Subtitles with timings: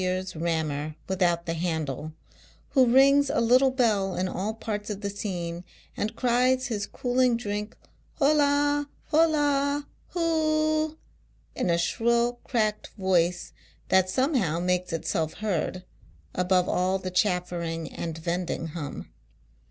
[0.03, 2.11] iur's rammer without the handle,
[2.69, 5.63] who rings a little bell in all parts oi'tlie scene,
[5.95, 7.77] and fries hi.s cooling drink
[8.19, 9.85] IJola, liola,
[10.15, 10.97] U.o o o!
[11.53, 13.53] in a shrill cracked voice
[13.89, 15.83] that somehow makes nl.
[16.33, 19.07] above all the chaffering and vending hum.